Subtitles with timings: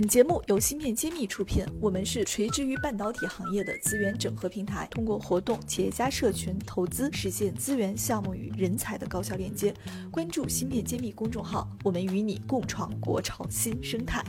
[0.00, 9.74] 本节目由芯片揭秘出品，我们是垂直于半导体行业的资源整合平台，通过活动、企业家社群、投资，实现资源、项目与人才的高效链接。
[10.10, 14.24] 关注芯片揭秘公众号，我们与你共创国潮新生态。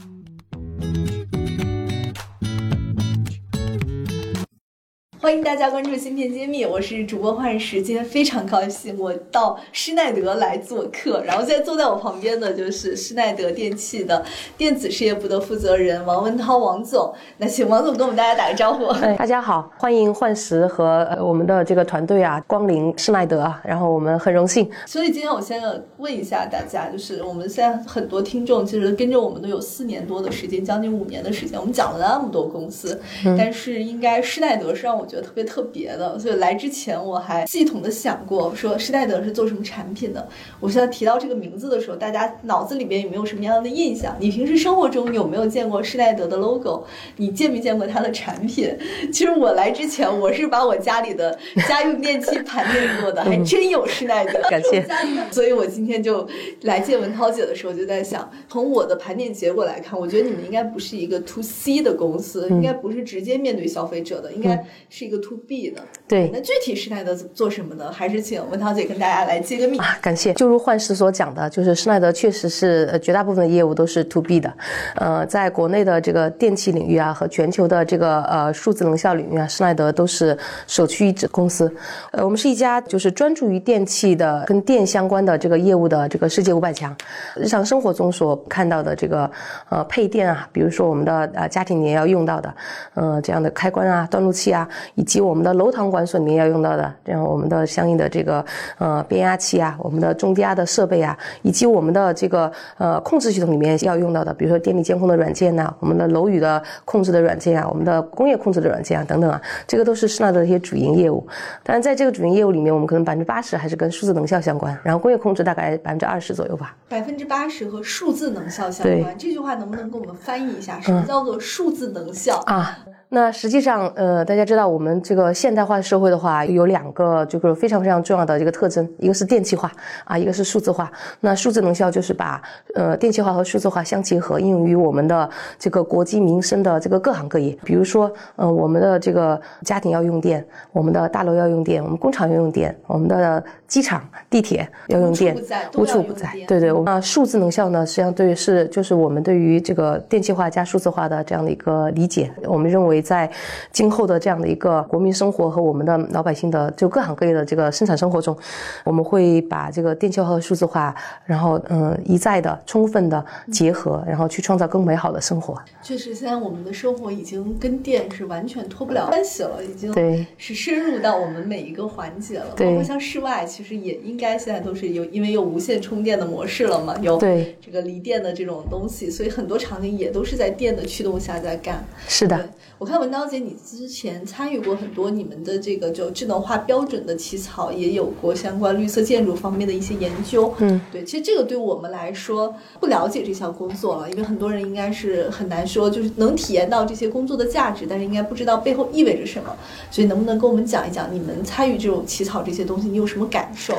[5.32, 7.82] 欢迎大家关注芯片揭秘，我是主播幻时。
[7.82, 11.24] 今天非常高兴，我到施耐德来做客。
[11.24, 14.26] 然后现在坐在我旁边的就是施耐德电器的
[14.58, 17.14] 电子事业部的负责人王文涛王总。
[17.38, 18.88] 那请王总跟我们大家打个招呼。
[18.88, 23.62] 哎， 大家好，欢迎幻时和我们的这个团队啊光临施耐德啊。
[23.64, 24.70] 然后我们很荣幸。
[24.86, 25.64] 所以今天我先
[25.96, 31.58] 问一下大家，就是我们现在很多听众其实跟着我们都有四年多的时间，将近五年的时间。
[31.58, 33.02] 我们讲了那么多公司，
[33.38, 35.08] 但是应该施耐德是让我。
[35.12, 40.28] 觉得特别特别的，所以来之前我还系统的想过，说施耐德是做什么产品的。
[40.60, 44.16] 我现在提到这个名字的时候，大家脑子里边有没有什么样的印象？
[44.20, 46.84] 你平时生活中有没有见过施耐德的 logo？
[47.18, 48.76] 你见没见过它的产品？
[49.12, 54.40] 其实我来之前，我是把我家里的家用电器盘点过的，还真有施耐德。
[54.50, 54.86] 感谢。
[55.32, 56.28] 所以我今天就
[56.62, 64.66] 来见文涛姐的时候，就在想，从我的盘点结果来看，我觉得你们应该不是一个 to C 的公司，应该不是直接面对消费者的，应该。
[64.90, 66.30] 是 to B 的，对。
[66.34, 67.92] 那具体施耐德做什么呢？
[67.92, 69.78] 还是请文涛姐跟大家来揭个秘。
[69.78, 70.34] 啊，感谢。
[70.34, 74.54] 就如幻时所讲的，就是施耐德确实是呃绝大部分的业务都是 to B 的，
[74.96, 81.74] 呃，在国内的这个电器领域啊，和全球的这个呃数字能效领域啊，施耐德都是首屈一指公司。
[82.12, 86.96] 呃，我们是一家就是专注于电器的跟电相关的这个业务的这个世界五百强。
[87.36, 89.30] 日常生活中所看到的这个
[89.70, 92.54] 呃配电啊，比如说我们的呃家庭里面要用到的，
[92.94, 94.68] 呃这样的开关啊、断路器啊。
[95.02, 98.46] 以及我们的楼堂管所里面要用到的，这样我们的相应的这个
[98.78, 111.26] 呃变压器啊，我们的中低压的设备啊，以及我们的这个呃控制系统里面要用到的，比如说电力监控的软件呐，我们的楼宇的控制的软件啊，我们的工业控制的软件啊等等啊，这个都是施耐德的一些主营业务。
[111.64, 116.76] 当然，在这个主营业务里面，我们可能百分之八十还是跟数字能效相关，然后工业控制大概百分之二十左右吧。
[116.88, 120.80] 百分之八十和数字能效相关，这句话能不能给我们翻译一下？
[120.80, 122.78] 什么叫做数字能效啊？
[123.14, 129.70] 那实际上，呃，大家知道我们这个现代化社会的话，有两个这个非常非常重要的一个特征，一个是电气化
[130.06, 130.90] 啊，一个是数字化。
[131.20, 132.42] 那数字能效就是把
[132.74, 135.30] 呃电气化和数字化相结合，应用于我们的
[135.60, 137.52] 这个国计民生的这个各行各业。
[137.66, 145.36] 比如说，呃，我们的这个家庭要用电，我们的大楼要用电，我们工厂要用电，我们的机场、地铁要用电，
[145.76, 146.30] 无处不在。
[146.48, 153.01] 对对，那数字能效呢，实际上对是就是我们对于这个电气化加数字化的这样的一个理解，我们认为。
[153.02, 153.30] 在
[153.72, 158.38] 今后的这样的一个国民生活和我们的老百姓的就各行各业的这个生产生活中，
[158.84, 160.94] 我们会把这个电气化和数字化，
[161.26, 165.58] 然后嗯一再的充分的结合，然后去创造更美好的生活。
[165.82, 172.54] 确实，现在我们的生活已经跟电是完全脱不了关系了，已经对是深入到我们每一个环节了。
[172.56, 181.84] 包括像室外，其实也应该现在都是有，因为有无线充电的模式了嘛，有对这个离电的这种东西，所以很多场景也都是在电的驱动下在干。
[182.08, 182.50] 是的。
[182.78, 190.54] 我看文刀姐，你之前参与过很多你们的这个就智能化标准的起草，也有过相关绿色建筑方面的一些研究。
[190.60, 199.56] 嗯，对，其实这个对我们来说不了解这项工作了，因为很多人应该是很难说，就是能体验到这些工作的价值，但是应该不知道背后意味着什么。
[199.90, 203.76] 所以能不能跟我们讲一讲，你们参与这种起草这些东西，你有什么感受？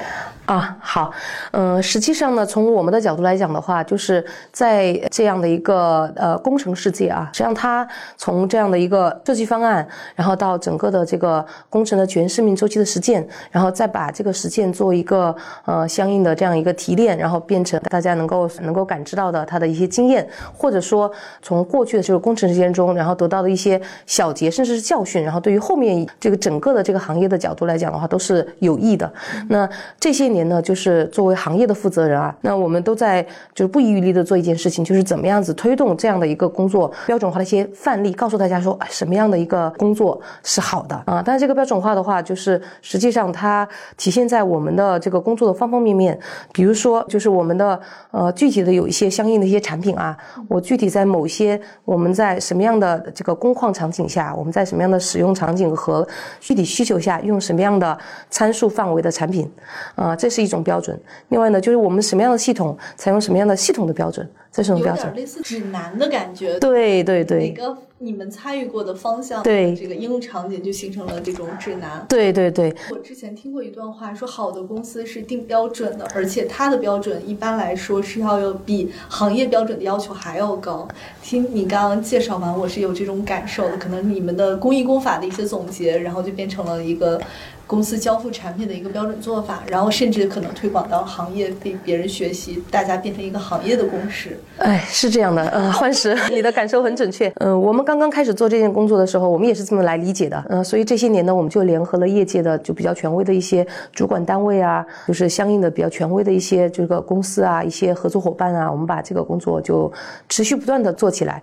[0.46, 1.10] 啊，好，
[1.52, 7.86] 嗯，实际上呢，从我们的角度来讲的话，就是在这样的一个呃工程世界啊，实际上它
[8.16, 21.10] 从这样的一个设计方案，然后到整个的这个工程的全生命周期的实践，然后再把这个实践做一个呃相应的这样一个提炼，然后变成大家能够能够感知到的它的一些经验，或者说
[21.40, 29.10] 从过去的这个工程实践中，然后得到的一些小结甚至是教训，然后对于后面这个整个的这个行业的角度来讲的话，都是有益的。
[29.48, 29.66] 那
[29.98, 30.41] 这些年。
[30.48, 33.22] 呢，就是作为行业的负责人啊，那我们都在
[33.54, 41.22] 就是不遗余力的做一件事情，就是怎么样子推动这样的一个工作标准化的一些范例，告诉大家说什么样的一个工作是好的啊。
[41.24, 43.66] 但是这个标准化的话，就是实际上它
[43.96, 46.18] 体现在我们的这个工作的方方面面，
[46.52, 47.80] 比如说就是我们的
[48.10, 50.16] 呃具体的有一些相应的一些产品啊，
[50.48, 56.06] 我具体在某些我们在什么样的这个工况场景下，我们在什么样的使用场景和
[56.40, 57.96] 具体需求下用什么样的
[58.30, 59.50] 参数范围的产品
[59.94, 60.14] 啊。
[60.22, 60.96] 这是一种标准。
[61.30, 65.12] 另外呢，就是我们什么样的系统采用什么样的系统的标准，这是种标准。
[65.16, 66.60] 类似指南的感觉。
[66.60, 67.48] 对对对。
[67.50, 69.42] 哪个你们参与过的方向？
[69.42, 72.04] 对这个应用场景就形成了这种指南。
[72.08, 72.74] 对对对。
[72.90, 80.86] 我之前听过一段话，说好的公司是定标准的，而且它的标准一般来说是要有比行业标准的要求还要高。
[81.22, 83.76] 听你刚刚介绍完，我是有这种感受的。
[83.76, 87.20] 可能你们的工艺工法的一些总结，然后就变成了一个。
[87.64, 94.38] 公司交付产品的一个标准做法，然后甚至可能推广到行业，被别人学习，大家变成一个行业的共识。
[94.58, 97.32] 哎，是这样的，呃， 幻石，你的感受很准确。
[97.36, 100.42] 嗯，我们刚刚刚开始做这件工作的时候，我们也是这么来理解的。
[100.48, 109.92] 嗯，所以这些年呢，我们就联合了业界的就比较权威的一些主管单位啊，就是相应的比较权威的一些这个公司啊，一些合作伙伴啊，我们把这个工作就
[110.26, 111.42] 持续不断的做起来。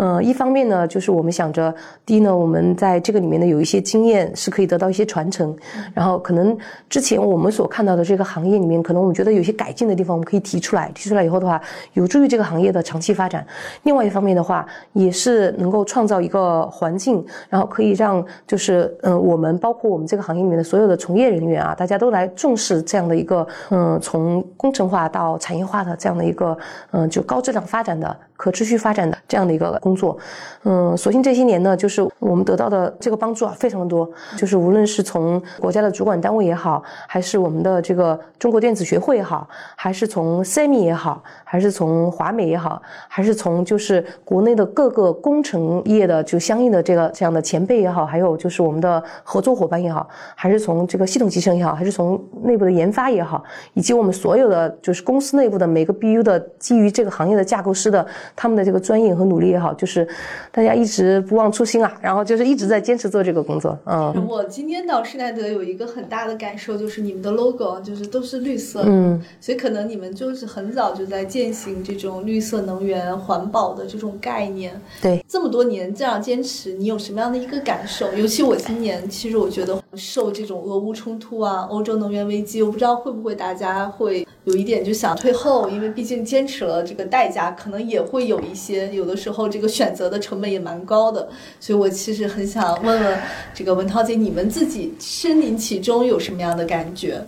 [0.00, 1.74] 嗯，一方面呢，就是我们想着，
[2.06, 5.54] 第一呢，我们在这个里面呢有一些经验是可以得到一些传承。
[5.92, 6.56] 然后可能
[6.88, 10.88] 之前我们所看到的这个行业里面，可能我们觉得有些改进的地方，我们可以提出来。
[10.94, 11.60] 提出来以后的话，
[11.94, 13.44] 有助于这个行业的长期发展。
[13.82, 26.56] 另外一方面的话，也是能够创造一个环境，然后可以让就是嗯，我们包括我们这个行业里面的所有的从业人员啊，大家都来重视这样的一个嗯，从工程化到产业化的这样的一个
[26.92, 28.16] 嗯，就高质量发展的。
[28.38, 30.18] 可持续发展的这样的一个工作，
[30.64, 34.06] 嗯，所幸这些年呢，就是我们得到的这个帮助啊，非常的多。
[34.36, 53.42] 就是无论是从国家的主管单位也好，还是我们的这个中国电子学会也好，还是从 SEMI 也好，还是从华美也好，还是从就是国内的各个工程业的就相应的这个这样的前辈也好，还有就是我们的合作伙伴也好，还是从这个系统集成也好，还是从内部的研发也好，
[53.72, 58.06] 以及我们所有的就是公司内部的每个 BU 的基于这个行业的架构师的。
[58.36, 60.06] 他们的这个专业和努力也好，就是
[60.50, 63.78] 大家一直不忘初心啊，然后就是一直在坚持做这个工作。
[63.86, 74.78] 嗯，我今天到施耐德有一个很大的感受，就是你们的 logo 就是都是绿色，嗯，所以可能你们就是很早就在践行这种绿色能源、环保的这种概念。
[75.00, 78.12] 对，这么多年这样坚持，你有什么样的一个感受？
[78.12, 88.18] 尤其我今年，其实我觉得受这种俄乌冲突啊、欧洲能源危机，我不知道会不会大家会有一点就想退后，因为毕竟坚持了这个代价，可能也会。
[88.18, 91.28] 会有一些，有的时候这个选择的成本也蛮高的，
[91.60, 93.18] 所以我其实很想问问
[93.54, 97.22] 这个文涛姐，你们自己身临其中有什么样的感觉？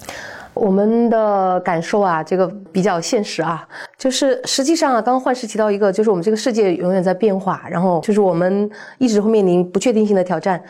[0.60, 3.66] 我们的感受啊，这个比较现实啊，
[3.96, 10.62] 就是实际上啊，刚刚幻师提到一个，就是我们这个世界永远在变化，然后就是我们一直会面临不确定性的挑战，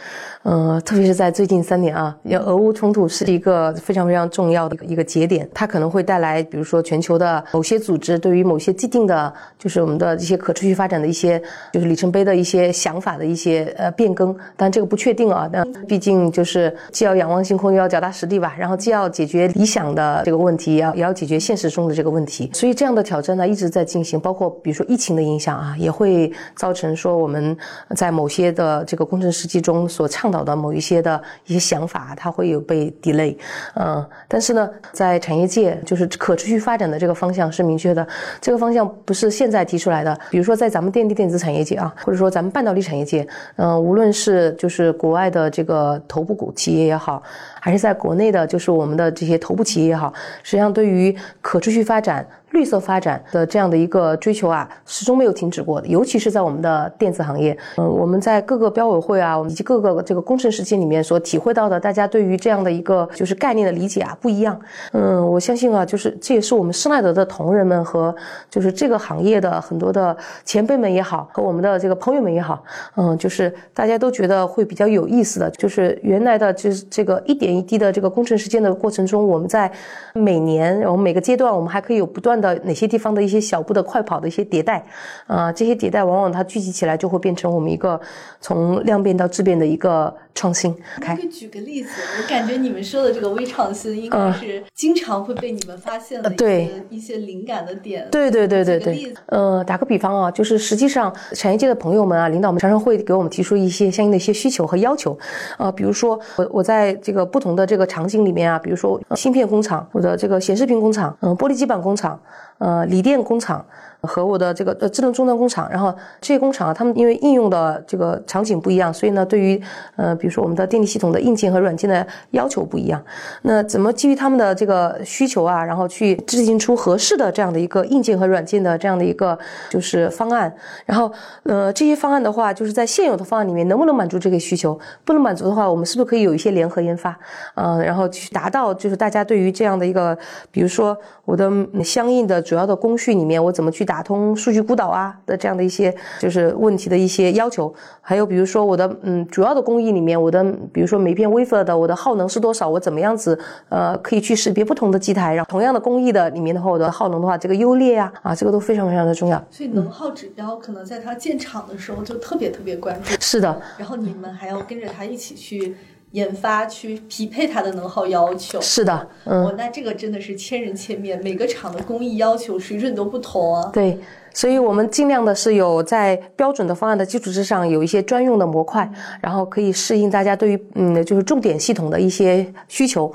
[0.44, 2.16] 呃，特别是在最近三年啊，
[2.46, 11.42] 俄乌冲突是一个非常非常重要的一个节点，它可能会带来，比如说全球的某些组织对于某些既定的，就是我们的一些可持续发展的一些
[11.72, 19.79] 就是里程碑的一些想法的一些呃变更，但这个不确定啊，但毕竟就是既要仰望星空，又要脚踏实地吧，然后既要解决理想。
[19.80, 27.56] 讲的这个问题，也要也要解决现实中的这个问题，所以这样的挑战呢一直在进行，包括比如说疫情的影响啊，也会造成说我们
[27.96, 33.34] 在某些的这个工程实际中所倡导的某一些的一些想法，它会有被 delay，
[33.74, 38.06] 嗯，但是呢，在产业界就是可持续发展的这个方向是明确的，
[38.38, 47.22] 这个方向不是现在提出来的，比如说在咱们电力电子产业界啊，或者说咱们半导体产业界，嗯，无论是就是国外的这个头部股企业也好。
[47.62, 50.12] 还是在国内的，就是我们的这些头部企业也好，
[50.42, 52.26] 实际上对于可持续发展。
[52.50, 57.56] 绿色发展的这样的一个追求啊，始终没有停止过的，尤其是在我们的电子行业。
[57.76, 64.58] 嗯，我们在各个标委会啊，以及各个这个工程实践里面所体会到的，大家对于这样的一个就是概念的理解啊不一样。
[64.92, 68.14] 嗯，我相信啊，就是这也是我们施耐德的同仁们和
[68.50, 72.64] 就是这个行业的很多的前辈们也好，和我们的这个朋友们也好，
[72.96, 79.70] 嗯，就是大家都觉得会比较有意思的，就是原来的就是这个一点一滴的这个工程实践的过程中，我们在
[80.14, 82.39] 每年然后每个阶段，我们还可以有不断。
[82.40, 84.84] 到哪些地方的一些小步的快跑的一些迭代，
[85.26, 88.00] 啊，这些迭代往往它聚集起来就会变成我们一个
[88.40, 90.74] 从量变到质变的一个创新。
[91.00, 98.08] 可以举个例子，我感觉你们说的这个微创新应该是经常会被你们发现的一些一些灵感的点。
[98.10, 99.14] 对对对对对。
[99.26, 105.18] 呃，打个比方啊，就是实际上产业界的朋友们啊，领导们常常会给我们提出一些相应的一些需求和要求。
[105.56, 112.20] 啊，比如说我我在这个不同的这个场景里面啊，比如说芯片工厂或者这个显示屏工厂，嗯，玻璃基板工厂。
[112.58, 113.64] 呃锂电工厂。
[114.02, 119.60] 和我的这个呃智能终端工厂，然后这些工厂啊，他们因为应用的这个场景不一样，所以呢，对于
[119.96, 123.02] 呃比如说我们的电力系统的硬件和软件的要求不一样。
[123.42, 129.38] 那怎么基于他们的这个需求啊，然后去制定出合适的这样的一个硬件和软件的这样的一个
[129.68, 130.50] 就是方案？
[130.86, 134.78] 然后呃这些方案的话，就是在现有的方案里面能不能满足这个需求？
[135.04, 137.14] 不能满足的话，我们是不是可以有一些联合研发？
[137.54, 140.16] 嗯，然后去达到就是大家对于这样的一个，
[140.50, 141.50] 比如说我的
[141.84, 143.89] 相应的主要的工序里面，我怎么去？
[143.90, 153.36] 打通数据孤岛啊的这样的一些就是问题的一些要求，还有比如说我的嗯主要的工艺里面，我的比如说每片 wafer 的我的耗能是多少，我怎么样子
[153.68, 159.44] 呃可以去识别不同的机台，然后同样的工艺的里面的话，我的耗能的话这个优劣呀啊这个都非常非常的重要。
[159.50, 163.16] 所以能耗指标可能在它建厂的时候就特别特别关注。
[163.18, 163.60] 是的。
[163.76, 165.74] 然后你们还要跟着他一起去。
[166.12, 173.70] 研发去匹配它的能耗要求，是的，嗯，那这个真的是千人千面，每个厂的工艺要求水准都不同啊。
[173.72, 173.96] 对，
[174.34, 178.90] 所以我们尽量的是有在标准的方案的基础之上，有一些专用的模块，
[179.20, 183.12] 然后可以适应大家对于嗯就是重点系统的一些需求。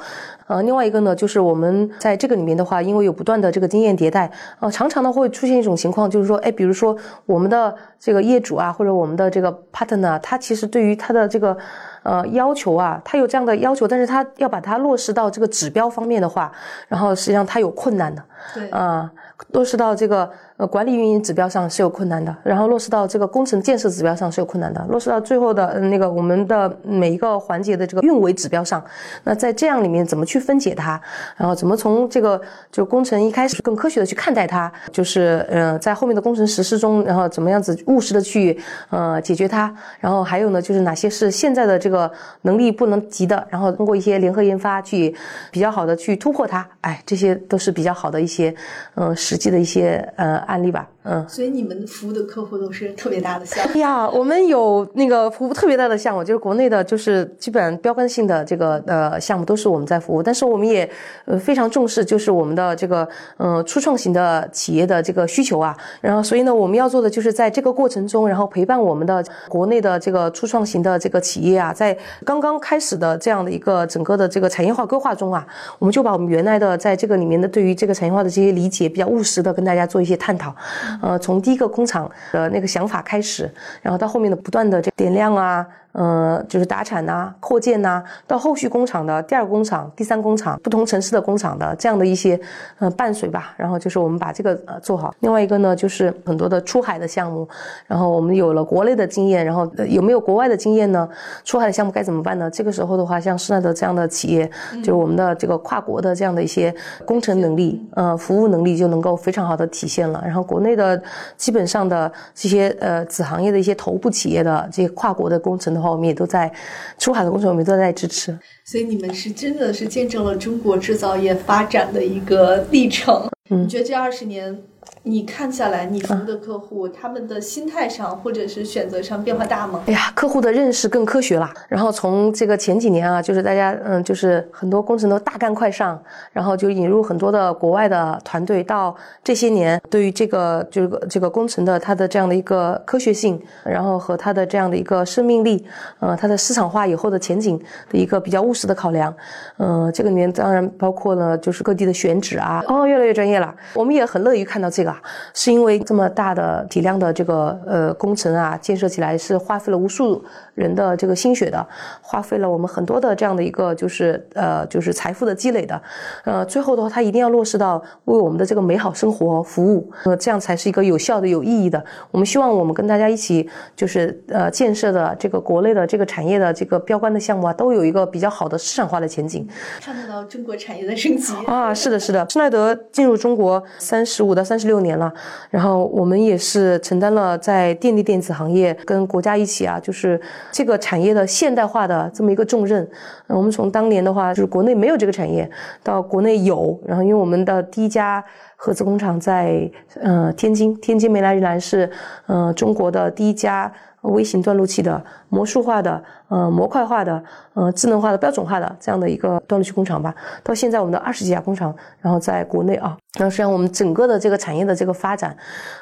[0.47, 11.57] 呃，另外一个呢，就是我们在这个里面的话，因为有不断的这个经验迭代，呃，常常呢会出现一种情况，就是说，哎，比如说我们的这个业主啊，或者我们的这个 partner，他其实对于他的这个。
[12.05, 16.49] 呃，要求啊，他有这样的要求，但是他要把它落实到这个指标方面的话，
[16.87, 19.11] 然后实际上他有困难的，对，啊，
[19.51, 20.31] 落实到这个。
[20.57, 28.81] 呃，管理运营指标上是有困难的，然后落实到这个工程建设指标上是有困难的，落实到最后的那个我们的每一个环节的这个运维指标上，
[29.25, 30.99] 那在这样里面怎么去分解它，
[31.35, 38.57] 然后怎么从这个就工程一开始更科学的去看待它，就是呃在后面的工程实施中，然后怎么样子务实的去
[38.91, 42.09] 呃解决它，然后还有呢就是哪些是现在的这个
[42.43, 45.13] 能力不能及的，然后通过一些联合研发去
[45.51, 48.55] 比较好的去突破它，哎，这些都是比较好的一些
[48.93, 50.44] 呃实际的一些呃。
[50.45, 54.09] 案例吧，嗯，所以你们服务的客户都是特别大的项目呀。
[54.09, 60.23] 我们有那个服务特别大的项目，就是国内的，就是基本上标杆性的这个呃项目都是我们在服务。
[60.23, 60.89] 但是我们也
[61.25, 63.07] 呃非常重视，就是我们的这个
[63.37, 65.77] 嗯初创型的企业的这个需求啊。
[66.01, 71.95] 然后所以呢，我们要做的就是在这个过程中，然后陪伴我们的国内的这个初创型的这个企业啊，在
[72.25, 75.45] 刚刚开始的这样的一个整个的这个产业化规划中啊，
[75.77, 80.15] 我们就把我们原来的在这个里面的对于这个产业化的这些理解，比较务实的跟大家做一些。
[80.17, 80.55] 探讨，
[81.01, 83.49] 呃，从第一个工厂的那个想法开始，
[83.81, 85.65] 然后到后面的不断的这点亮啊。
[85.95, 92.37] 呃，就是达产呐、扩建呐，到后续工厂的第二工厂、第三工厂，不同城市的工厂的这样的一些
[92.79, 93.53] 呃伴随吧。
[93.55, 95.15] 然后就是我们把这个呃做好。
[95.21, 97.47] 另外一个呢，就是很多的出海的项目。
[97.87, 101.07] 然后我们有了国内的经验，然后有没有国外的经验呢？
[101.45, 102.51] 出海的项目该怎么办呢？
[102.51, 106.75] 这个时候的话，像施耐德这样的企业，就是我们的这个跨国的这样的一些
[107.05, 110.21] 工程能力、呃服务能力就能够非常好的体现了。
[110.25, 111.01] 然后国内的
[111.37, 115.84] 基本上的这些呃子行业的一些头部企业的这些跨国的工程的。
[115.91, 116.51] 我们也都在
[116.97, 118.37] 出海的过程，我们都在支持。
[118.65, 123.29] 所以你们是真的是见证了中国制造业发展的一个历程。
[123.49, 124.57] 你觉得这二十年？
[125.03, 129.83] 你看下来，你服务的客户他们的心态上或者是选择上变化大吗？
[129.85, 131.47] 哎呀，客户的认识更科学了。
[131.69, 136.01] 然后从这个前几年啊，就是大家嗯，就是很多工程都大干快上，
[136.33, 138.63] 然后就引入很多的国外的团队。
[138.63, 145.63] 到这些年，对于这个就是这个工程的它的这样的一个科学性，然后和它的这样的一个生命力，
[145.99, 147.61] 呃，它的市场化以后的前景
[147.91, 149.13] 的一个比较务实的考量。
[149.57, 153.53] 嗯，这个里面当然包括了就是各地的选址啊，哦，越来越专业了。
[153.75, 154.93] 我们也很乐于看到这个。
[155.33, 161.65] 是因为这么大的体量的这个呃工程啊，建设起来是花费了无数人的这个心血的，
[162.01, 165.81] 花费了我们很多的这样的一个就是呃就是财富的积累的，
[166.25, 171.83] 呃最后的话它一定要落实到为我们的这个美好生活服务，呃这样才是一个有效的有意义的。
[172.11, 179.47] 我们希望我们跟大家一起就是呃建设的这个国内的这个产业的这个标杆的项目啊，都有一个比较好的市场化的前景，
[179.81, 184.95] 看到中国产业的升级啊，是的，是的，施耐德进入中国三十五到三十六年。
[184.95, 185.13] 了，
[185.49, 190.17] 然后我们也是承担了在电力电子行业跟国家一起啊，就是
[190.53, 192.87] 这个产业的现代化的这么一个重任。
[193.27, 195.49] 我们从当年的话，就是国内没有这个产业，
[195.83, 198.23] 到国内有，然后因为我们的第一家
[198.55, 199.69] 合资工厂在
[200.01, 201.89] 呃天津，天津梅来日兰是
[202.27, 203.71] 呃中国的第一家。
[204.07, 210.13] 微型断路器的、魔术化的、呃模块化的、呃智能化的、标准化的这样的一个断路器工厂吧。
[210.43, 215.35] 到现在，我们的二十几家工厂，然后在国内啊，然后实际上我们整个的这个产业的这个发展，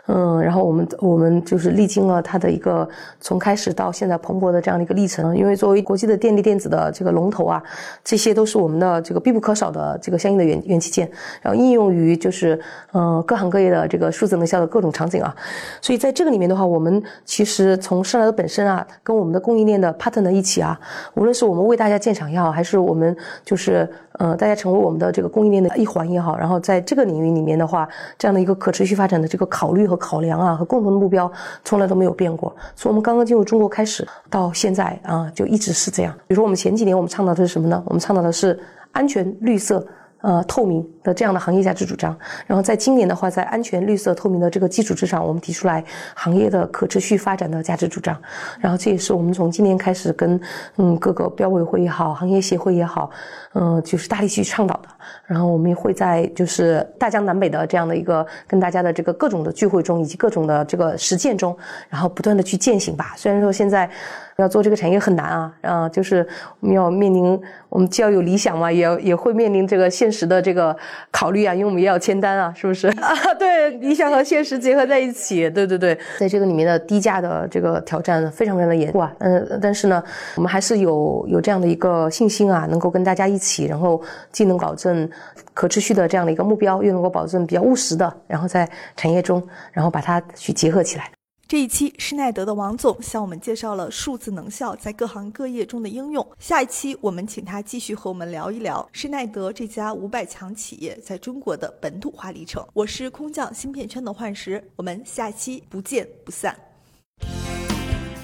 [0.08, 2.88] 嗯，然后我们我们就是历经了它的一个
[3.20, 5.36] 从开始到现在蓬勃的这样的一个历程。
[5.36, 7.62] 因为作为国际的电力电子的这个龙头啊，
[8.04, 11.10] 这些都是我们的这个必不可少的这个相应的元元器件，
[11.42, 12.60] 然后应用于就是
[12.92, 15.36] 呃各行各业的这个数字能效的各种场景啊。
[15.82, 20.80] 所以在这个里面的话，我们其实从上来的本身啊，跟我们的供应链的 partner 一起啊，
[21.16, 23.90] 无论是我们为大家建厂也好，还是我们就是
[24.20, 31.32] 呃大家成为我们的这个供应链的一环也好，然后在这个领域里面的话，这样的一个可持续发展的这个考虑和考量啊，和共同的目标
[31.66, 32.56] 从来都没有变过。
[32.76, 36.14] 从我们刚刚进入中国开始到现在啊，就一直是这样。
[36.28, 37.82] 比如说我们前几年我们倡导的是什么呢？
[37.88, 38.60] 我们倡导的是
[38.92, 39.84] 安全、绿色。
[40.24, 45.84] 呃，透明的这样的行业价值主张，然后在今年的话，在安全、绿色、透明的这个基础之上，我们提出来
[46.16, 48.18] 行业的可持续发展的价值主张，
[48.62, 50.40] 然后这也是我们从今年开始跟
[50.78, 53.12] 嗯各个标委会也好，行业协会也好，
[53.54, 54.88] 嗯，就是大力去倡导的。
[55.26, 61.54] 然后我们也会在就是大江南北的这样的一个跟大家的这个各种的聚会中，以及各种的这个实践中，
[61.90, 63.14] 然后不断的去践行吧。
[63.18, 63.90] 虽然说现在。
[64.38, 66.28] 要做这个产业很难啊，啊，就是
[66.60, 70.76] 我们要面临，我们既要有理想嘛，也要也会面临这个现实的这个
[71.12, 73.14] 考虑啊，因为我们也要签单啊，是不是 啊？
[73.38, 80.04] 对，理想和现实结合在一起，对对对，在这个里面的低价的这个挑战非常非常的严酷啊，嗯，但是呢，
[80.36, 85.08] 我们还是有有这样的一个信心啊，能够跟大家一起，然后既能保证
[85.54, 91.10] 可持续的这样的一个目标，又能够保证比较务实的，然后在产业中，然后把它去结合起来。
[91.54, 96.28] 这一期施耐德的王总向我们介绍了数字能效在各行各业中的应用。
[96.40, 102.66] 下一期我们请他继续和我们聊一聊施耐德这家五百强企业在中国的本土化历程。
[102.74, 106.58] 我是空降芯片圈的幻石，我们下期不见不散。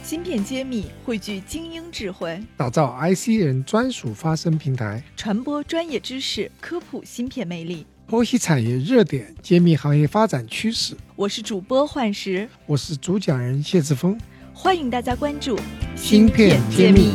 [0.04, 7.86] 芯片揭秘，汇聚精英智慧，打造 IC 人专属发声平台，传播专业知识，科普芯片魅力。
[8.10, 10.98] 剖析产业热点，揭秘行业发展趋势。
[11.16, 14.20] 我是主播幻石，我是主讲人谢志峰，
[14.51, 15.56] 欢迎大家关注
[15.96, 17.12] 《芯片揭秘》。